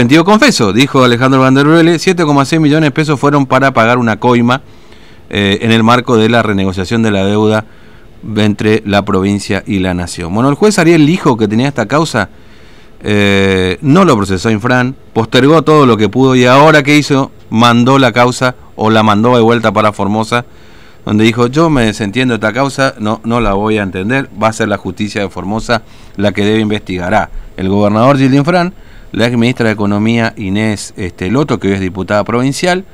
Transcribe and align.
arrepentido 0.00 0.24
confeso, 0.24 0.72
dijo 0.72 1.04
Alejandro 1.04 1.40
Van 1.40 1.54
der 1.54 1.66
7,6 1.66 2.58
millones 2.58 2.86
de 2.86 2.90
pesos 2.90 3.20
fueron 3.20 3.44
para 3.44 3.74
pagar 3.74 3.98
una 3.98 4.18
coima 4.18 4.62
eh, 5.28 5.58
en 5.60 5.72
el 5.72 5.82
marco 5.82 6.16
de 6.16 6.30
la 6.30 6.42
renegociación 6.42 7.02
de 7.02 7.10
la 7.10 7.26
deuda 7.26 7.66
entre 8.36 8.82
la 8.86 9.04
provincia 9.04 9.62
y 9.66 9.80
la 9.80 9.92
nación. 9.92 10.32
Bueno, 10.32 10.48
el 10.48 10.54
juez 10.54 10.78
Ariel 10.78 11.04
Lijo, 11.04 11.36
que 11.36 11.46
tenía 11.46 11.68
esta 11.68 11.84
causa, 11.84 12.30
eh, 13.02 13.76
no 13.82 14.06
lo 14.06 14.16
procesó 14.16 14.50
Infran, 14.50 14.96
postergó 15.12 15.60
todo 15.60 15.84
lo 15.84 15.98
que 15.98 16.08
pudo 16.08 16.34
y 16.34 16.46
ahora 16.46 16.82
que 16.82 16.96
hizo, 16.96 17.30
mandó 17.50 17.98
la 17.98 18.12
causa 18.12 18.54
o 18.76 18.88
la 18.88 19.02
mandó 19.02 19.36
de 19.36 19.42
vuelta 19.42 19.70
para 19.70 19.92
Formosa, 19.92 20.46
donde 21.04 21.24
dijo, 21.24 21.48
yo 21.48 21.68
me 21.68 21.84
desentiendo 21.84 22.32
de 22.32 22.36
esta 22.36 22.54
causa, 22.54 22.94
no, 22.98 23.20
no 23.24 23.42
la 23.42 23.52
voy 23.52 23.76
a 23.76 23.82
entender, 23.82 24.30
va 24.42 24.48
a 24.48 24.52
ser 24.54 24.68
la 24.68 24.78
justicia 24.78 25.20
de 25.20 25.28
Formosa 25.28 25.82
la 26.16 26.32
que 26.32 26.42
debe 26.42 26.60
investigar. 26.60 27.28
El 27.58 27.68
gobernador 27.68 28.16
Gilles 28.16 28.38
Infran, 28.38 28.72
la 29.12 29.26
ex 29.26 29.36
ministra 29.36 29.66
de 29.66 29.72
Economía 29.72 30.34
Inés 30.36 30.94
este, 30.96 31.30
Loto, 31.30 31.58
que 31.58 31.68
hoy 31.68 31.74
es 31.74 31.80
diputada 31.80 32.24
provincial, 32.24 32.84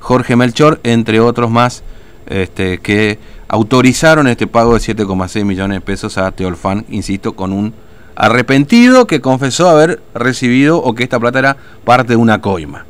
Jorge 0.00 0.36
Melchor, 0.36 0.80
entre 0.82 1.20
otros 1.20 1.50
más, 1.50 1.82
este, 2.26 2.78
que 2.78 3.18
autorizaron 3.48 4.28
este 4.28 4.46
pago 4.46 4.74
de 4.74 4.80
7,6 4.80 5.44
millones 5.44 5.76
de 5.76 5.80
pesos 5.80 6.18
a 6.18 6.30
Teolfán, 6.32 6.86
insisto, 6.88 7.34
con 7.34 7.52
un 7.52 7.74
arrepentido 8.16 9.06
que 9.06 9.20
confesó 9.20 9.68
haber 9.68 10.02
recibido 10.14 10.78
o 10.78 10.94
que 10.94 11.02
esta 11.02 11.18
plata 11.18 11.38
era 11.38 11.56
parte 11.84 12.12
de 12.12 12.16
una 12.16 12.40
coima. 12.40 12.84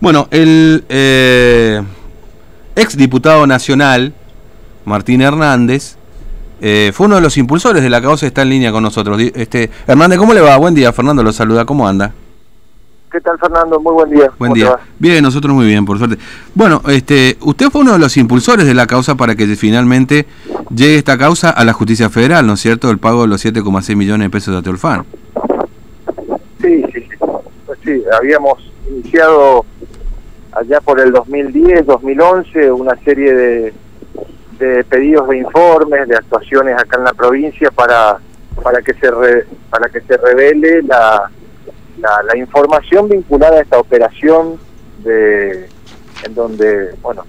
Bueno, 0.00 0.28
el 0.30 0.84
eh, 0.88 1.80
ex 2.74 2.96
diputado 2.96 3.46
nacional, 3.46 4.12
Martín 4.84 5.22
Hernández, 5.22 5.96
eh, 6.64 6.92
fue 6.94 7.06
uno 7.06 7.16
de 7.16 7.20
los 7.20 7.36
impulsores 7.38 7.82
de 7.82 7.90
la 7.90 8.00
causa, 8.00 8.24
está 8.24 8.42
en 8.42 8.50
línea 8.50 8.70
con 8.70 8.84
nosotros. 8.84 9.20
Este, 9.20 9.68
Hernández, 9.84 10.16
¿cómo 10.16 10.32
le 10.32 10.40
va? 10.40 10.56
Buen 10.58 10.74
día, 10.74 10.92
Fernando 10.92 11.20
lo 11.24 11.32
saluda, 11.32 11.64
¿cómo 11.64 11.88
anda? 11.88 12.12
¿Qué 13.10 13.20
tal, 13.20 13.36
Fernando? 13.36 13.80
Muy 13.80 13.92
buen 13.92 14.10
día. 14.10 14.30
Buen 14.38 14.52
día. 14.52 14.78
Bien, 14.96 15.24
nosotros 15.24 15.52
muy 15.52 15.66
bien, 15.66 15.84
por 15.84 15.98
suerte. 15.98 16.18
Bueno, 16.54 16.80
este, 16.86 17.36
usted 17.40 17.66
fue 17.68 17.80
uno 17.80 17.94
de 17.94 17.98
los 17.98 18.16
impulsores 18.16 18.64
de 18.64 18.74
la 18.74 18.86
causa 18.86 19.16
para 19.16 19.34
que 19.34 19.44
finalmente 19.56 20.24
llegue 20.72 20.98
esta 20.98 21.18
causa 21.18 21.50
a 21.50 21.64
la 21.64 21.72
justicia 21.72 22.08
federal, 22.10 22.46
¿no 22.46 22.52
es 22.52 22.60
cierto? 22.60 22.92
El 22.92 22.98
pago 22.98 23.22
de 23.22 23.28
los 23.28 23.44
7,6 23.44 23.96
millones 23.96 24.26
de 24.26 24.30
pesos 24.30 24.54
de 24.54 24.60
Ateolfán. 24.60 25.04
Sí, 26.60 26.84
sí, 26.92 27.00
sí. 27.00 27.16
Pues 27.66 27.78
sí, 27.84 28.04
habíamos 28.16 28.72
iniciado 28.88 29.66
allá 30.52 30.80
por 30.80 31.00
el 31.00 31.10
2010, 31.10 31.86
2011, 31.86 32.70
una 32.70 32.94
serie 33.04 33.34
de, 33.34 33.74
de 34.62 34.84
pedidos 34.84 35.28
de 35.28 35.38
informes, 35.38 36.08
de 36.08 36.16
actuaciones 36.16 36.78
acá 36.78 36.98
en 36.98 37.04
la 37.04 37.12
provincia 37.12 37.70
para 37.70 38.18
para 38.62 38.80
que 38.82 38.94
se 38.94 39.10
para 39.70 39.88
que 39.88 40.00
se 40.02 40.16
revele 40.16 40.82
la 40.82 41.30
la, 41.98 42.36
información 42.36 43.08
vinculada 43.08 43.58
a 43.58 43.62
esta 43.62 43.78
operación 43.78 44.58
de 45.04 45.68
en 46.24 46.34
donde, 46.34 46.94
bueno, 47.02 47.24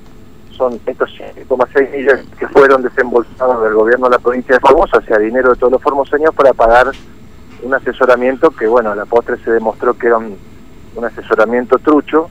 son 0.51 0.79
estos 0.85 1.09
5,6 1.09 1.91
millones 1.91 2.25
que 2.37 2.47
fueron 2.47 2.83
desembolsados 2.83 3.63
del 3.63 3.73
gobierno 3.73 4.05
de 4.07 4.11
la 4.11 4.19
provincia 4.19 4.55
de 4.55 4.61
Formosa, 4.61 4.97
o 4.97 5.01
sea, 5.01 5.17
dinero 5.17 5.51
de 5.51 5.55
todos 5.55 5.73
los 5.73 5.81
formoseños 5.81 6.33
para 6.35 6.53
pagar 6.53 6.91
un 7.63 7.73
asesoramiento 7.73 8.51
que, 8.51 8.67
bueno, 8.67 8.91
a 8.91 8.95
la 8.95 9.05
postre 9.05 9.37
se 9.43 9.51
demostró 9.51 9.95
que 9.95 10.07
era 10.07 10.17
un, 10.17 10.37
asesoramiento 11.03 11.79
trucho 11.79 12.29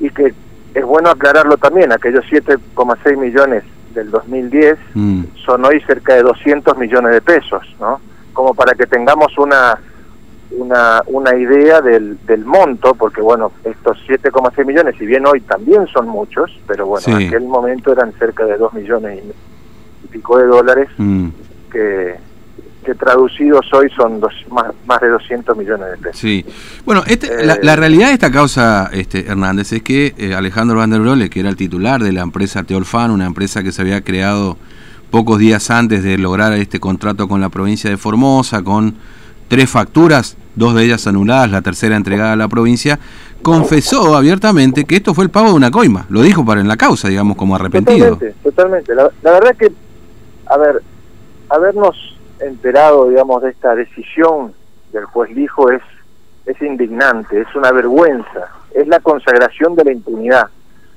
y 0.00 0.08
que 0.08 0.32
es 0.72 0.84
bueno 0.84 1.10
aclararlo 1.10 1.58
también, 1.58 1.92
aquellos 1.92 2.24
7,6 2.24 3.16
millones 3.18 3.62
del 3.94 4.10
2010 4.10 4.78
mm. 4.94 5.22
son 5.44 5.64
hoy 5.64 5.80
cerca 5.86 6.14
de 6.14 6.22
200 6.22 6.76
millones 6.76 7.12
de 7.12 7.20
pesos, 7.20 7.62
¿no? 7.80 8.00
Como 8.32 8.54
para 8.54 8.74
que 8.74 8.86
tengamos 8.86 9.38
una 9.38 9.78
una, 10.56 11.02
una 11.06 11.36
idea 11.36 11.80
del, 11.80 12.18
del 12.26 12.44
monto, 12.44 12.94
porque 12.94 13.20
bueno, 13.20 13.52
estos 13.64 13.98
7,6 14.06 14.64
millones, 14.64 14.94
si 14.98 15.06
bien 15.06 15.26
hoy 15.26 15.40
también 15.40 15.86
son 15.88 16.08
muchos, 16.08 16.50
pero 16.66 16.86
bueno, 16.86 17.06
en 17.06 17.26
aquel 17.26 17.42
momento 17.42 17.92
eran 17.92 18.12
cerca 18.12 18.44
de 18.44 18.56
2 18.56 18.72
millones 18.74 19.22
y, 19.24 20.06
pico 20.08 20.38
de 20.38 20.46
dólares, 20.46 20.88
mm. 20.96 21.28
que, 21.72 22.14
que 22.84 22.94
traducidos 22.94 23.66
hoy 23.72 23.88
son 23.96 24.20
dos, 24.20 24.32
más, 24.50 24.66
más 24.86 25.00
de 25.00 25.08
200 25.08 25.56
millones 25.56 25.90
de 25.90 25.96
pesos. 25.96 26.18
Sí. 26.18 26.44
Bueno, 26.84 27.02
este, 27.06 27.44
la, 27.44 27.54
eh, 27.54 27.76
realidad 27.76 28.08
de 28.08 28.14
esta 28.14 28.30
causa, 28.30 28.90
este 28.92 29.26
Hernández, 29.26 29.72
es 29.72 29.82
que 29.82 30.14
eh, 30.16 30.34
Alejandro 30.34 30.76
Van 30.76 30.90
der 30.90 31.00
Brolle, 31.00 31.30
que 31.30 31.40
era 31.40 31.48
el 31.48 31.56
titular 31.56 32.02
de 32.02 32.12
la 32.12 32.22
empresa 32.22 32.62
Teolfan, 32.62 33.10
una 33.10 33.26
empresa 33.26 33.62
que 33.62 33.72
se 33.72 33.82
había 33.82 34.02
creado 34.02 34.56
pocos 35.10 35.38
días 35.38 35.70
antes 35.70 36.02
de 36.02 36.18
lograr 36.18 36.52
este 36.52 36.80
contrato 36.80 37.28
con 37.28 37.40
la 37.40 37.48
provincia 37.48 37.88
de 37.88 37.96
Formosa, 37.96 38.62
con 38.62 38.94
tres 39.48 39.70
facturas, 39.70 40.36
dos 40.54 40.74
de 40.74 40.84
ellas 40.84 41.06
anuladas, 41.06 41.50
la 41.50 41.62
tercera 41.62 41.96
entregada 41.96 42.32
a 42.32 42.36
la 42.36 42.48
provincia, 42.48 42.98
confesó 43.42 44.16
abiertamente 44.16 44.84
que 44.84 44.96
esto 44.96 45.14
fue 45.14 45.24
el 45.24 45.30
pago 45.30 45.48
de 45.50 45.54
una 45.54 45.70
coima. 45.70 46.06
Lo 46.08 46.22
dijo 46.22 46.44
para 46.44 46.60
en 46.60 46.68
la 46.68 46.76
causa, 46.76 47.08
digamos, 47.08 47.36
como 47.36 47.54
arrepentido. 47.54 48.16
Totalmente, 48.16 48.42
totalmente. 48.42 48.94
La, 48.94 49.30
verdad 49.30 49.54
que, 49.56 49.70
a 50.46 50.56
ver, 50.56 50.82
habernos 51.50 52.13
enterado, 52.46 53.08
digamos, 53.08 53.42
de 53.42 53.50
esta 53.50 53.74
decisión 53.74 54.54
del 54.92 55.04
juez 55.06 55.30
Lijo 55.30 55.70
es, 55.70 55.82
es 56.46 56.60
indignante, 56.62 57.40
es 57.40 57.54
una 57.54 57.72
vergüenza, 57.72 58.48
es 58.72 58.86
la 58.88 59.00
consagración 59.00 59.74
de 59.74 59.84
la 59.84 59.92
impunidad. 59.92 60.48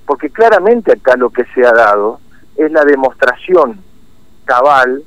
Porque 0.05 0.29
claramente 0.29 0.93
acá 0.93 1.15
lo 1.17 1.29
que 1.29 1.45
se 1.53 1.65
ha 1.65 1.71
dado 1.71 2.19
es 2.55 2.71
la 2.71 2.85
demostración 2.85 3.79
cabal 4.45 5.03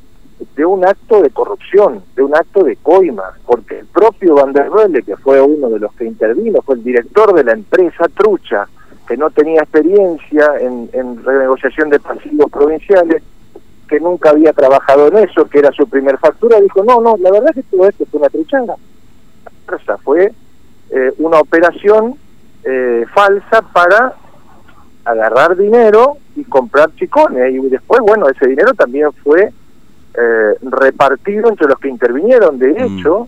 de 0.56 0.64
un 0.64 0.86
acto 0.86 1.22
de 1.22 1.30
corrupción, 1.30 2.02
de 2.16 2.22
un 2.22 2.34
acto 2.34 2.64
de 2.64 2.76
coima, 2.76 3.32
porque 3.46 3.80
el 3.80 3.86
propio 3.86 4.34
Van 4.34 4.52
der 4.52 4.68
Roelle, 4.68 5.02
que 5.02 5.16
fue 5.16 5.40
uno 5.40 5.68
de 5.68 5.78
los 5.78 5.92
que 5.94 6.04
intervino, 6.04 6.62
fue 6.62 6.76
el 6.76 6.84
director 6.84 7.34
de 7.34 7.44
la 7.44 7.52
empresa 7.52 8.08
Trucha, 8.08 8.66
que 9.06 9.16
no 9.16 9.30
tenía 9.30 9.62
experiencia 9.62 10.52
en, 10.60 10.88
en 10.92 11.22
renegociación 11.24 11.90
de 11.90 12.00
pasivos 12.00 12.50
provinciales, 12.50 13.22
que 13.90 13.98
nunca 13.98 14.30
había 14.30 14.52
trabajado 14.52 15.08
en 15.08 15.18
eso, 15.18 15.46
que 15.46 15.58
era 15.58 15.72
su 15.72 15.88
primer 15.88 16.16
factura, 16.18 16.60
dijo, 16.60 16.84
no, 16.84 17.00
no, 17.00 17.16
la 17.18 17.32
verdad 17.32 17.50
es 17.50 17.56
que 17.56 17.76
todo 17.76 17.88
esto 17.88 18.06
fue 18.08 18.20
una 18.20 18.30
truchanga. 18.30 18.74
O 18.74 19.98
fue 19.98 20.32
eh, 20.90 21.12
una 21.18 21.40
operación 21.40 22.14
eh, 22.62 23.04
falsa 23.12 23.62
para 23.72 24.14
agarrar 25.04 25.56
dinero 25.56 26.18
y 26.36 26.44
comprar 26.44 26.94
chicones. 26.94 27.52
Y 27.52 27.58
después, 27.68 28.00
bueno, 28.00 28.28
ese 28.28 28.46
dinero 28.46 28.72
también 28.74 29.12
fue 29.24 29.52
eh, 30.14 30.54
repartido 30.62 31.48
entre 31.48 31.66
los 31.66 31.78
que 31.80 31.88
intervinieron. 31.88 32.58
De 32.60 32.68
mm. 32.68 32.98
hecho, 32.98 33.26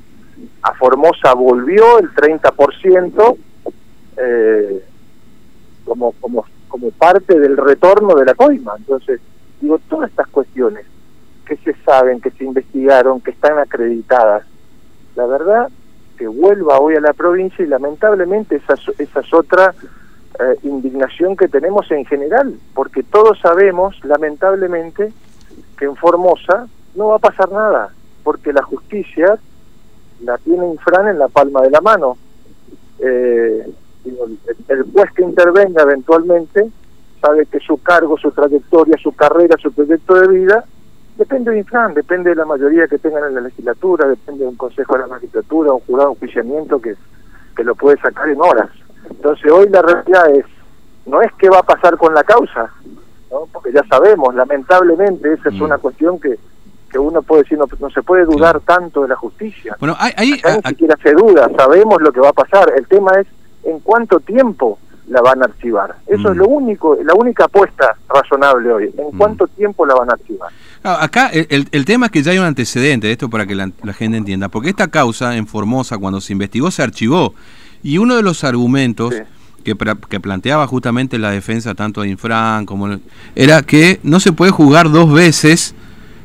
a 0.63 0.75
Formosa 0.75 1.35
volvió 1.35 1.99
el 1.99 2.11
30% 2.15 3.37
eh, 4.17 4.85
como, 5.85 6.13
como, 6.21 6.45
como 6.69 6.91
parte 6.93 7.39
del 7.41 7.57
retorno 7.57 8.15
de 8.15 8.27
la 8.27 8.35
coima. 8.35 8.75
Entonces, 8.79 9.21
digo, 9.63 9.79
todas 9.89 10.11
estas 10.11 10.29
cuestiones 10.29 10.85
que 11.47 11.57
se 11.57 11.75
saben, 11.85 12.21
que 12.21 12.31
se 12.33 12.45
investigaron, 12.45 13.21
que 13.21 13.31
están 13.31 13.59
acreditadas, 13.59 14.45
la 15.17 15.27
verdad 15.27 15.69
que 16.17 16.29
vuelva 16.29 16.79
hoy 16.79 16.95
a 16.97 17.01
la 17.01 17.15
provincia 17.15 17.65
y 17.65 17.69
lamentablemente 17.69 18.57
esa, 18.57 18.75
esa 18.99 19.21
es 19.21 19.35
otra 19.35 19.75
eh, 20.39 20.57
indignación 20.63 21.37
que 21.37 21.49
tenemos 21.49 21.91
en 21.91 22.05
general, 22.05 22.55
porque 22.75 23.03
todos 23.03 23.39
sabemos, 23.41 23.97
lamentablemente, 24.05 25.13
que 25.79 25.85
en 25.85 25.97
Formosa 25.97 26.67
no 26.95 27.09
va 27.09 27.17
a 27.17 27.21
pasar 27.21 27.51
nada, 27.51 27.93
porque 28.23 28.53
la 28.53 28.63
justicia 28.63 29.39
la 30.21 30.39
tiene 30.39 30.69
Infran 30.69 31.09
en 31.09 31.19
la 31.19 31.29
palma 31.29 31.63
de 31.63 31.71
la 31.71 31.81
mano. 31.81 32.17
Eh, 32.99 33.67
el, 34.69 34.83
juez 34.93 35.11
que 35.13 35.23
intervenga 35.23 35.83
eventualmente 35.83 36.69
sabe 37.23 37.47
que 37.47 37.61
su 37.61 37.81
cargo, 37.81 38.19
su 38.19 38.33
trayectoria, 38.33 38.97
su 39.01 39.13
carrera, 39.13 39.57
su 39.57 39.73
proyecto 39.73 40.15
de 40.15 40.29
vida 40.29 40.65
depende 41.17 41.53
de 41.53 41.59
Infran, 41.59 41.95
depende 41.95 42.31
de 42.31 42.37
la 42.37 42.45
mayoría 42.45 42.89
que 42.89 42.99
tengan 42.99 43.25
en 43.25 43.37
la 43.37 43.41
legislatura, 43.43 44.09
depende 44.09 44.43
de 44.43 44.51
un 44.51 44.57
consejo 44.57 44.95
de 44.95 45.01
la 45.01 45.07
magistratura, 45.07 45.73
un 45.73 45.81
jurado 45.81 46.11
de 46.11 46.15
enjuiciamiento 46.15 46.81
que, 46.81 46.97
que 47.55 47.65
lo 47.65 47.75
puede 47.77 47.97
sacar 48.01 48.29
en 48.29 48.41
horas. 48.41 48.71
Entonces 49.09 49.51
hoy 49.53 49.69
la 49.69 49.83
realidad 49.83 50.35
es, 50.35 50.47
no 51.07 51.23
es 51.23 51.31
qué 51.39 51.49
va 51.49 51.61
a 51.61 51.63
pasar 51.63 51.97
con 51.97 52.13
la 52.13 52.25
causa, 52.25 52.73
porque 53.53 53.73
ya 53.73 53.83
sabemos, 53.89 54.35
lamentablemente, 54.35 55.33
esa 55.33 55.49
es 55.49 55.55
mm. 55.55 55.63
una 55.63 55.79
cuestión 55.79 56.19
que, 56.21 56.39
que 56.91 56.99
uno 56.99 57.23
puede 57.23 57.43
decir, 57.43 57.59
no, 57.59 57.67
no 57.79 57.91
se 57.91 58.03
puede 58.03 58.25
dudar 58.25 58.61
tanto 58.61 59.03
de 59.03 59.09
la 59.09 59.17
justicia. 59.17 59.77
Bueno, 59.79 59.97
hay, 59.99 60.13
ni 60.29 60.71
siquiera 60.71 60.97
se 61.03 61.13
duda, 61.13 61.49
sabemos 61.57 62.03
lo 62.03 62.13
que 62.13 62.21
va 62.21 62.31
a 62.31 62.35
pasar. 62.35 62.73
El 62.77 62.87
tema 62.87 63.13
es 63.21 63.27
en 63.65 63.79
cuánto 63.81 64.21
tiempo 64.21 64.79
la 65.09 65.21
van 65.21 65.43
a 65.43 65.47
archivar. 65.47 65.97
Eso 66.07 66.31
es 66.31 66.37
mm. 66.37 66.39
lo 66.39 66.47
único, 66.47 66.97
la 67.03 67.15
única 67.15 67.45
apuesta 67.45 67.97
razonable 68.09 68.73
hoy. 68.73 68.85
¿En 68.97 69.15
mm. 69.15 69.19
cuánto 69.19 69.47
tiempo 69.47 69.87
la 69.87 69.95
van 69.95 70.11
a 70.11 70.13
archivar? 70.15 70.51
acá 70.85 71.29
el, 71.29 71.69
el, 71.71 71.85
tema 71.85 72.07
es 72.07 72.13
que 72.13 72.23
ya 72.23 72.33
hay 72.33 72.39
un 72.39 72.45
antecedente 72.45 73.07
de 73.07 73.13
esto 73.13 73.31
para 73.31 73.47
que 73.47 73.55
la, 73.55 73.71
gente 73.93 74.17
entienda, 74.17 74.49
porque 74.49 74.71
esta 74.71 74.89
causa 74.89 75.37
en 75.37 75.47
Formosa 75.47 75.99
cuando 75.99 76.21
se 76.21 76.33
investigó 76.33 76.73
se 76.73 76.83
archivó 76.83 77.35
y 77.85 77.99
uno 77.99 78.17
de 78.17 78.23
los 78.23 78.43
argumentos 78.43 79.15
que, 79.63 79.77
que, 80.09 80.21
planteaba 80.21 80.67
justamente 80.67 81.21
la 81.21 81.31
defensa 81.31 81.77
tanto 81.77 82.03
de 82.03 82.09
Infran 82.09 82.67
como 82.67 82.99
era 83.37 83.63
que 83.63 84.01
no 84.03 84.19
se 84.19 84.33
puede 84.33 84.51
jugar 84.51 84.91
dos 84.91 85.13
veces 85.13 85.77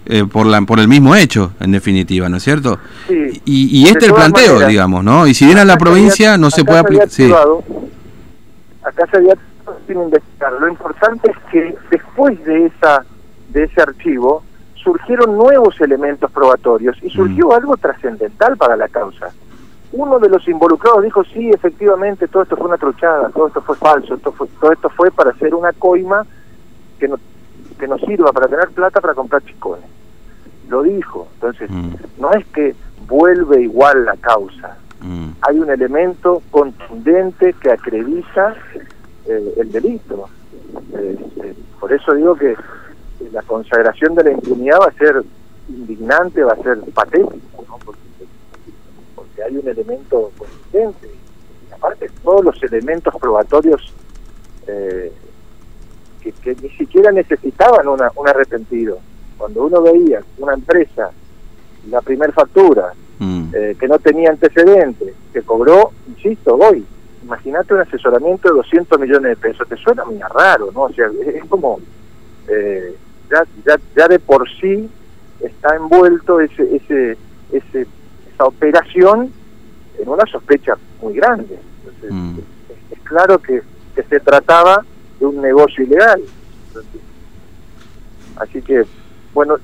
eh, 0.08 0.24
por, 0.26 0.48
la, 0.48 0.62
por 0.62 0.80
el 0.80 0.88
mismo 0.88 1.16
hecho, 1.16 1.52
en 1.60 1.72
definitiva, 1.72 2.30
¿no 2.30 2.38
es 2.38 2.44
cierto? 2.44 2.80
Sí. 3.08 3.42
Y, 3.46 3.80
y 3.80 3.84
este 3.88 4.06
es 4.06 4.06
el 4.06 4.14
planteo, 4.14 4.54
maneras, 4.54 4.70
digamos, 4.70 5.04
¿no? 5.04 5.28
Y 5.28 5.34
si 5.34 5.46
bien 5.46 5.58
a 5.58 5.66
la 5.66 5.78
provincia 5.78 6.34
había, 6.34 6.38
no 6.38 6.50
se 6.50 6.64
puede 6.64 6.80
aplicar. 6.80 7.10
Sí. 7.10 7.30
Acá 8.88 9.06
se 9.08 9.18
había 9.18 9.36
sin 9.86 10.02
investigar. 10.02 10.54
Lo 10.54 10.68
importante 10.68 11.32
es 11.32 11.38
que 11.52 11.76
después 11.90 12.44
de 12.46 12.68
esa 12.68 13.06
de 13.50 13.64
ese 13.64 13.82
archivo 13.82 14.44
surgieron 14.76 15.38
nuevos 15.38 15.80
elementos 15.82 16.32
probatorios 16.32 16.98
y 17.02 17.10
surgió 17.10 17.50
mm. 17.50 17.52
algo 17.52 17.78
trascendental 17.78 18.58
para 18.58 18.76
la 18.76 18.88
causa. 18.88 19.32
Uno 19.92 20.20
de 20.20 20.30
los 20.30 20.48
involucrados 20.48 21.04
dijo, 21.04 21.24
sí, 21.24 21.50
efectivamente, 21.50 22.28
todo 22.28 22.44
esto 22.44 22.58
fue 22.58 22.68
una 22.68 22.78
truchada, 22.78 23.30
todo 23.30 23.48
esto 23.48 23.62
fue 23.62 23.76
falso, 23.76 24.16
esto 24.16 24.32
fue, 24.32 24.48
todo 24.60 24.72
esto 24.72 24.90
fue 24.90 25.12
para 25.12 25.32
hacer 25.32 25.56
una 25.56 25.72
coima 25.74 26.26
que 27.00 27.08
no, 27.08 27.18
que 27.80 27.88
nos 27.88 28.02
sirva 28.02 28.32
para 28.32 28.48
tener 28.48 28.70
plata 28.70 29.02
para 29.02 29.14
comprar 29.14 29.44
chicones. 29.44 29.86
Lo 30.70 30.84
dijo. 30.84 31.28
Entonces, 31.36 31.70
mm. 31.70 31.94
no 32.20 32.32
es 32.34 32.46
que 32.48 32.76
vuelve 33.08 33.62
igual 33.62 34.06
la 34.06 34.18
causa. 34.18 34.78
Hay 35.42 35.60
un 35.60 35.70
elemento 35.70 36.42
contundente 36.52 37.54
que 37.54 37.72
acredita 37.72 38.56
eh, 39.26 39.54
el 39.58 39.72
delito. 39.72 40.30
Eh, 40.94 41.18
eh, 41.44 41.54
por 41.80 41.94
eso 41.94 42.14
digo 42.14 42.36
que 42.36 42.56
la 43.32 43.42
consagración 43.44 44.16
de 44.16 44.24
la 44.24 44.32
impunidad 44.32 44.80
va 44.80 44.88
a 44.88 44.94
ser 44.94 45.24
indignante, 45.70 46.44
va 46.44 46.54
a 46.54 46.64
ser 46.64 46.80
patético, 46.94 47.66
¿no? 47.68 47.78
porque, 47.84 48.00
porque 49.16 49.44
hay 49.44 49.58
un 49.58 49.68
elemento 49.68 50.32
contundente. 50.38 51.08
Y 51.70 51.74
aparte, 51.74 52.10
todos 52.24 52.44
los 52.44 52.64
elementos 52.64 53.14
probatorios 53.20 53.94
eh, 54.68 55.12
que, 56.22 56.32
que, 56.32 56.56
ni 56.62 56.70
siquiera 56.70 57.12
necesitaban 57.12 57.88
una, 57.88 58.12
un 58.16 58.28
arrepentido. 58.28 59.00
Cuando 59.38 59.66
uno 59.66 59.82
veía 59.82 60.22
una 60.40 60.54
empresa, 60.54 61.12
la 61.90 62.02
primer 62.02 62.34
factura, 62.34 62.94
mm. 63.20 63.50
eh, 63.54 63.76
que 63.80 63.88
no 63.88 64.00
tenía 64.00 64.32
antecedentes, 64.32 65.14
que 65.38 65.46
cobró, 65.46 65.92
insisto, 66.08 66.56
hoy, 66.56 66.84
imagínate 67.24 67.74
un 67.74 67.82
asesoramiento 67.82 68.50
de 68.50 68.56
200 68.56 69.00
millones 69.00 69.30
de 69.30 69.36
pesos, 69.36 69.68
te 69.68 69.78
suena 69.78 70.04
muy 70.04 70.20
raro, 70.20 70.72
¿no? 70.74 70.84
O 70.84 70.94
sea, 70.94 71.08
es 71.26 71.46
como... 71.46 71.80
Eh, 72.48 72.96
ya, 73.30 73.44
ya, 73.66 73.76
ya 73.96 74.08
de 74.08 74.20
por 74.20 74.50
sí 74.50 74.90
está 75.42 75.76
envuelto 75.76 76.40
ese, 76.40 76.78
ese, 76.78 77.18
ese, 77.52 77.88
esa 78.34 78.46
operación 78.46 79.32
en 80.00 80.10
una 80.10 80.26
sospecha 80.26 80.76
muy 81.02 81.16
grande. 81.16 81.60
Entonces, 81.86 82.12
mm. 82.12 82.40
es, 82.70 82.98
es, 82.98 83.04
claro 83.04 83.38
que, 83.38 83.62
que, 83.96 84.04
se 84.04 84.20
trataba 84.22 84.86
de 85.20 85.26
un 85.26 85.42
negocio 85.42 85.84
ilegal. 85.84 86.22
Entonces, 86.68 87.02
así 88.38 88.62
que, 88.62 88.86
bueno, 89.34 89.58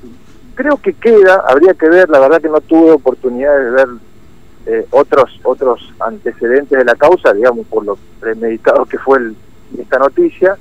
creo 0.56 0.76
que 0.78 0.94
queda, 0.94 1.42
habría 1.48 1.74
que 1.74 1.88
ver, 1.88 2.10
la 2.10 2.20
verdad 2.20 2.42
que 2.42 2.50
no 2.50 2.60
tuve 2.60 2.92
oportunidad 2.92 3.58
de 3.58 3.72
ver 3.72 3.88
eh, 4.66 4.86
otros 4.92 5.40
otros 5.44 5.94
antecedentes 6.00 6.78
de 6.78 6.86
la 6.86 6.96
causa, 6.96 7.34
digamos, 7.34 7.68
por 7.68 7.86
lo 7.86 7.98
premeditado 8.20 8.86
que 8.86 8.98
fue 8.98 9.18
el, 9.20 9.36
esta 9.78 10.00
noticia, 10.00 10.58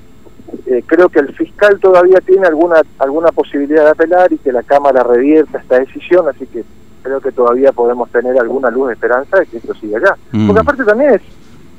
eh, 0.66 0.82
creo 0.87 1.08
que 1.08 1.20
el 1.20 1.34
fiscal 1.34 1.78
todavía 1.78 2.20
tiene 2.20 2.46
alguna 2.46 2.82
alguna 2.99 3.28
posibilidad 3.28 3.84
de 3.84 3.90
apelar 3.90 4.32
y 4.32 4.38
que 4.38 4.52
la 4.52 4.62
Cámara 4.62 5.02
revierta 5.02 5.58
esta 5.58 5.78
decisión, 5.78 6.28
así 6.28 6.46
que 6.46 6.64
creo 7.02 7.20
que 7.20 7.32
todavía 7.32 7.72
podemos 7.72 8.10
tener 8.10 8.38
alguna 8.38 8.70
luz 8.70 8.88
de 8.88 8.94
esperanza 8.94 9.38
de 9.38 9.46
que 9.46 9.58
esto 9.58 9.75
siga 9.75 9.99
allá. 9.99 10.16
Mm. 10.32 10.46
Porque 10.46 10.60
aparte 10.60 10.84
también 10.84 11.14
es, 11.14 11.22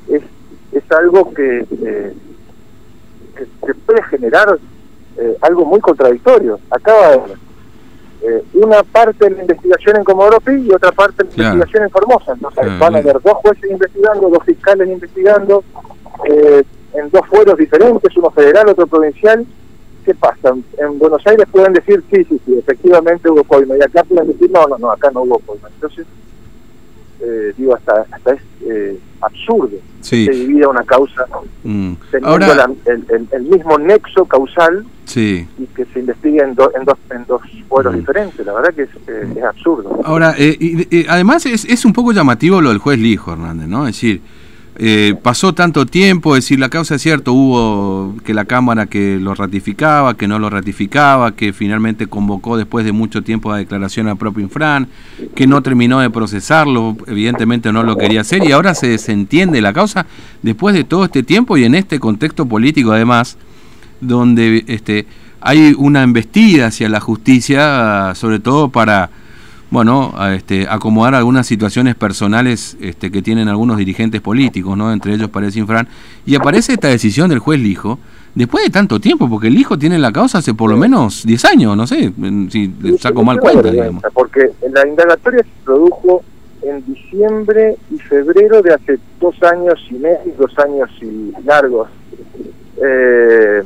es, 0.08 0.22
es 0.72 0.92
algo 0.92 1.32
que, 1.32 1.66
eh, 1.82 2.14
que, 3.36 3.46
que, 3.66 3.74
puede 3.74 4.02
generar 4.04 4.58
eh, 5.16 5.36
algo 5.40 5.64
muy 5.64 5.80
contradictorio. 5.80 6.58
Acaba 6.70 7.10
de 7.10 7.20
eh, 8.26 8.42
una 8.54 8.82
parte 8.82 9.28
de 9.28 9.36
la 9.36 9.42
investigación 9.42 9.96
en 9.98 10.04
Comodoro 10.04 10.40
Pi 10.40 10.52
y 10.52 10.72
otra 10.72 10.92
parte 10.92 11.24
de 11.24 11.28
la 11.28 11.34
claro. 11.34 11.54
investigación 11.54 11.84
en 11.84 11.90
Formosa. 11.90 12.32
Entonces 12.32 12.64
claro. 12.64 12.78
van 12.78 12.94
a 12.94 12.98
haber 12.98 13.20
dos 13.20 13.34
jueces 13.34 13.70
investigando, 13.70 14.30
dos 14.30 14.44
fiscales 14.44 14.88
investigando, 14.88 15.64
eh, 16.30 16.64
en 16.94 17.10
dos 17.10 17.26
fueros 17.28 17.58
diferentes, 17.58 18.16
uno 18.16 18.30
federal, 18.30 18.68
otro 18.68 18.86
provincial. 18.86 19.44
¿Qué 20.06 20.14
pasa? 20.14 20.54
En 20.78 20.98
Buenos 20.98 21.26
Aires 21.26 21.46
pueden 21.50 21.74
decir 21.74 22.02
sí, 22.10 22.24
sí, 22.24 22.40
sí, 22.46 22.58
efectivamente 22.58 23.28
hubo 23.28 23.44
coima, 23.44 23.76
y 23.76 23.82
acá 23.82 24.04
pueden 24.04 24.28
decir 24.28 24.50
no, 24.50 24.66
no, 24.68 24.78
no, 24.78 24.90
acá 24.90 25.10
no 25.10 25.22
hubo 25.22 25.38
coima. 25.40 25.68
Entonces, 25.74 26.06
eh, 27.20 27.52
digo, 27.56 27.74
hasta, 27.74 28.06
hasta 28.10 28.32
es 28.32 28.42
eh, 28.66 28.98
absurdo 29.20 29.76
sí. 30.00 30.26
que 30.26 30.32
se 30.32 30.38
divida 30.40 30.68
una 30.68 30.82
causa 30.84 31.26
mm. 31.62 31.92
teniendo 32.10 32.28
Ahora, 32.28 32.54
la, 32.54 32.70
el, 32.86 33.04
el, 33.08 33.28
el, 33.30 33.42
mismo 33.42 33.78
nexo 33.78 34.24
causal 34.24 34.84
sí. 35.04 35.46
y 35.58 35.66
que 35.66 35.84
se 35.86 36.00
investigue 36.00 36.40
en, 36.42 36.54
do, 36.54 36.70
en, 36.76 36.84
dos, 36.84 36.98
en 37.10 37.24
dos 37.26 37.42
fueros 37.68 37.94
mm. 37.94 37.98
diferentes. 37.98 38.46
La 38.46 38.52
verdad 38.52 38.74
que 38.74 38.82
es, 38.82 38.90
eh, 39.06 39.34
es 39.36 39.42
absurdo. 39.44 40.00
Ahora, 40.04 40.34
eh, 40.38 40.56
y, 40.58 40.96
y, 40.96 41.06
además 41.08 41.46
es, 41.46 41.64
es 41.64 41.84
un 41.84 41.92
poco 41.92 42.12
llamativo 42.12 42.60
lo 42.60 42.70
del 42.70 42.78
juez 42.78 42.98
Lijo, 42.98 43.32
Hernández, 43.32 43.68
¿no? 43.68 43.86
Es 43.86 43.96
decir, 43.96 44.20
eh, 44.76 45.14
pasó 45.22 45.54
tanto 45.54 45.86
tiempo, 45.86 46.34
es 46.34 46.44
decir, 46.44 46.58
la 46.58 46.68
causa 46.68 46.96
es 46.96 47.02
cierto, 47.02 47.32
hubo 47.32 48.16
que 48.24 48.34
la 48.34 48.44
Cámara 48.44 48.86
que 48.86 49.18
lo 49.20 49.34
ratificaba, 49.34 50.16
que 50.16 50.26
no 50.26 50.40
lo 50.40 50.50
ratificaba, 50.50 51.32
que 51.36 51.52
finalmente 51.52 52.08
convocó 52.08 52.56
después 52.56 52.84
de 52.84 52.90
mucho 52.90 53.22
tiempo 53.22 53.52
a 53.52 53.58
declaración 53.58 54.08
al 54.08 54.16
propio 54.16 54.42
Infran, 54.42 54.88
que 55.36 55.46
no 55.46 55.62
terminó 55.62 56.00
de 56.00 56.10
procesarlo, 56.10 56.96
evidentemente 57.06 57.72
no 57.72 57.84
lo 57.84 57.96
quería 57.96 58.22
hacer, 58.22 58.42
y 58.44 58.50
ahora 58.50 58.74
se 58.74 58.88
desentiende 58.88 59.60
la 59.60 59.72
causa 59.72 60.06
después 60.42 60.74
de 60.74 60.82
todo 60.82 61.04
este 61.04 61.22
tiempo 61.22 61.56
y 61.56 61.64
en 61.64 61.76
este 61.76 62.00
contexto 62.00 62.46
político 62.46 62.90
además, 62.90 63.38
donde 64.00 64.64
este, 64.66 65.06
hay 65.40 65.72
una 65.78 66.02
embestida 66.02 66.66
hacia 66.66 66.88
la 66.88 66.98
justicia, 66.98 68.12
sobre 68.16 68.40
todo 68.40 68.70
para 68.70 69.10
bueno, 69.74 70.14
a 70.16 70.34
este, 70.34 70.68
acomodar 70.70 71.16
algunas 71.16 71.48
situaciones 71.48 71.96
personales 71.96 72.76
este, 72.80 73.10
que 73.10 73.22
tienen 73.22 73.48
algunos 73.48 73.76
dirigentes 73.76 74.20
políticos, 74.20 74.76
¿no? 74.76 74.92
Entre 74.92 75.12
ellos 75.12 75.30
parece 75.30 75.58
Infran. 75.58 75.88
Y 76.24 76.36
aparece 76.36 76.74
esta 76.74 76.86
decisión 76.86 77.28
del 77.28 77.40
juez 77.40 77.58
Lijo, 77.58 77.98
después 78.36 78.62
de 78.64 78.70
tanto 78.70 79.00
tiempo, 79.00 79.28
porque 79.28 79.48
el 79.48 79.58
hijo 79.58 79.76
tiene 79.76 79.98
la 79.98 80.12
causa 80.12 80.38
hace 80.38 80.54
por 80.54 80.70
lo 80.70 80.76
menos 80.76 81.26
10 81.26 81.44
años, 81.46 81.76
no 81.76 81.88
sé, 81.88 82.12
si 82.50 82.50
sí, 82.50 82.98
saco 83.00 83.18
sí, 83.18 83.26
mal 83.26 83.40
cuenta, 83.40 83.68
digamos. 83.68 84.04
Porque 84.14 84.52
la 84.72 84.86
indagatoria 84.86 85.42
se 85.42 85.64
produjo 85.64 86.22
en 86.62 86.86
diciembre 86.86 87.76
y 87.90 87.98
febrero 87.98 88.62
de 88.62 88.74
hace 88.74 89.00
dos 89.20 89.34
años 89.42 89.74
y 89.90 89.94
medio, 89.94 90.34
dos 90.38 90.56
años 90.56 90.88
y 91.02 91.32
largos. 91.44 91.88
Eh, 92.80 93.62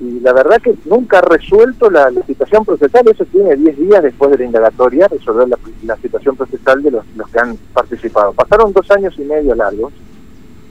y 0.00 0.20
la 0.20 0.32
verdad 0.32 0.60
que 0.62 0.74
nunca 0.84 1.18
ha 1.18 1.22
resuelto 1.22 1.90
la, 1.90 2.10
la 2.10 2.22
situación 2.22 2.64
procesal, 2.64 3.08
eso 3.08 3.24
tiene 3.24 3.56
10 3.56 3.78
días 3.78 4.02
después 4.02 4.30
de 4.30 4.38
la 4.38 4.44
indagatoria 4.44 5.08
resolver 5.08 5.48
la, 5.48 5.58
la 5.82 5.96
situación 5.96 6.36
procesal 6.36 6.82
de 6.82 6.92
los, 6.92 7.04
los, 7.16 7.28
que 7.28 7.40
han 7.40 7.56
participado. 7.72 8.32
Pasaron 8.32 8.72
dos 8.72 8.88
años 8.92 9.14
y 9.18 9.22
medio 9.22 9.56
largos 9.56 9.92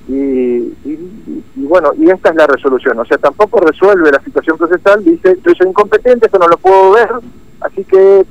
y, 0.07 0.13
y, 0.15 1.44
y, 1.56 1.66
bueno, 1.66 1.92
y 1.97 2.09
esta 2.09 2.30
es 2.30 2.35
la 2.35 2.47
resolución, 2.47 2.97
o 2.99 3.06
sea, 3.06 3.18
tampoco 3.18 3.59
resuelve 3.59 4.09
la 4.11 4.23
situación 4.23 4.57
procesal, 4.57 5.04
dice, 5.04 5.37
yo 5.45 5.54
soy 5.54 5.68
incompetente, 5.68 6.28
esto 6.28 6.40
no 6.40 6.47
lo 6.47 6.57
puedo 6.57 6.92
ver, 6.92 7.09
así 7.59 7.83
que 7.83 8.19
eh, 8.21 8.25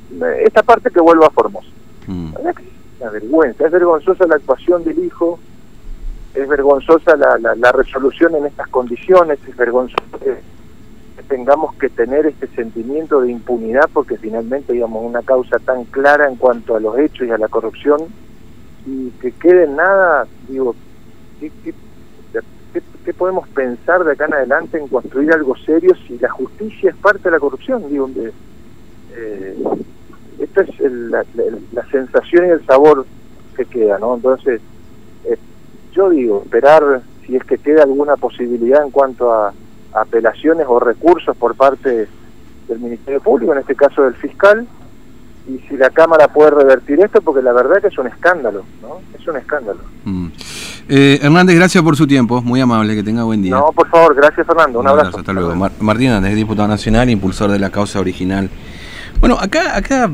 esta 0.46 0.62
parte 0.62 0.90
que 0.90 1.00
vuelva 1.00 1.26
a 1.26 1.30
Formosa. 1.30 1.68
Mm. 2.06 2.32
La 2.42 2.50
es 2.52 2.56
una 3.00 3.10
vergüenza, 3.10 3.66
es 3.66 3.72
vergonzosa 3.72 4.26
la 4.26 4.36
actuación 4.36 4.82
del 4.84 4.98
hijo, 5.04 5.38
es 6.32 6.48
vergonzosa 6.48 7.16
la, 7.16 7.36
la, 7.36 7.54
la 7.54 7.72
resolución 7.72 8.34
en 8.36 8.46
estas 8.46 8.68
condiciones, 8.68 9.38
es 9.46 9.54
vergonzosa 9.54 10.02
tengamos 11.28 11.74
que 11.76 11.88
tener 11.88 12.26
este 12.26 12.46
sentimiento 12.48 13.20
de 13.20 13.30
impunidad 13.30 13.88
porque 13.92 14.16
finalmente 14.16 14.72
digamos 14.72 15.04
una 15.04 15.22
causa 15.22 15.58
tan 15.58 15.84
clara 15.84 16.28
en 16.28 16.36
cuanto 16.36 16.76
a 16.76 16.80
los 16.80 16.98
hechos 16.98 17.26
y 17.26 17.30
a 17.30 17.38
la 17.38 17.48
corrupción 17.48 18.00
y 18.86 19.10
que 19.20 19.32
quede 19.32 19.66
nada 19.66 20.26
digo 20.48 20.74
¿qué, 21.40 21.50
qué, 21.62 23.14
podemos 23.14 23.48
pensar 23.48 24.04
de 24.04 24.12
acá 24.12 24.26
en 24.26 24.34
adelante 24.34 24.78
en 24.78 24.88
construir 24.88 25.32
algo 25.32 25.56
serio 25.56 25.94
si 26.06 26.18
la 26.18 26.30
justicia 26.30 26.90
es 26.90 26.96
parte 26.96 27.24
de 27.24 27.30
la 27.30 27.38
corrupción 27.38 27.88
digo 27.88 28.08
eh, 29.16 29.56
esta 30.38 30.62
es 30.62 30.80
el, 30.80 31.10
la, 31.10 31.24
la, 31.34 31.44
la, 31.72 31.86
sensación 31.90 32.46
y 32.46 32.50
el 32.50 32.66
sabor 32.66 33.06
que 33.56 33.64
queda 33.64 33.98
no 33.98 34.16
entonces 34.16 34.60
eh, 35.24 35.38
yo 35.92 36.10
digo 36.10 36.42
esperar 36.44 37.02
si 37.26 37.36
es 37.36 37.44
que 37.44 37.58
queda 37.58 37.84
alguna 37.84 38.16
posibilidad 38.16 38.84
en 38.84 38.90
cuanto 38.90 39.32
a 39.32 39.54
apelaciones 39.96 40.66
o 40.68 40.78
recursos 40.78 41.36
por 41.36 41.54
parte 41.54 42.08
del 42.68 42.78
Ministerio 42.80 43.20
Público, 43.20 43.52
en 43.52 43.60
este 43.60 43.74
caso 43.74 44.02
del 44.02 44.14
fiscal, 44.14 44.66
y 45.48 45.58
si 45.68 45.76
la 45.76 45.90
Cámara 45.90 46.28
puede 46.28 46.50
revertir 46.50 47.00
esto, 47.00 47.20
porque 47.20 47.40
la 47.40 47.52
verdad 47.52 47.80
que 47.80 47.88
es 47.88 47.98
un 47.98 48.08
escándalo, 48.08 48.64
¿no? 48.82 48.98
Es 49.18 49.26
un 49.28 49.36
escándalo. 49.36 49.78
Mm. 50.04 50.26
Eh, 50.88 51.18
Hernández, 51.22 51.56
gracias 51.56 51.82
por 51.84 51.96
su 51.96 52.06
tiempo, 52.06 52.42
muy 52.42 52.60
amable, 52.60 52.94
que 52.96 53.02
tenga 53.02 53.22
buen 53.24 53.42
día. 53.42 53.52
No, 53.52 53.70
por 53.72 53.88
favor, 53.88 54.14
gracias 54.14 54.46
Fernando, 54.46 54.80
un, 54.80 54.86
un 54.86 54.90
abrazo. 54.90 55.08
abrazo. 55.08 55.20
Hasta 55.20 55.32
luego. 55.32 55.54
Mar 55.54 55.72
Martín 55.80 56.08
Hernández, 56.08 56.34
diputado 56.34 56.68
nacional, 56.68 57.08
impulsor 57.10 57.50
de 57.50 57.58
la 57.58 57.70
causa 57.70 58.00
original. 58.00 58.50
Bueno, 59.20 59.36
acá, 59.40 59.76
acá 59.76 60.10